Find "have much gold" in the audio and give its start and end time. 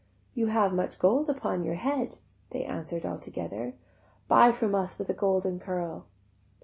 0.47-1.29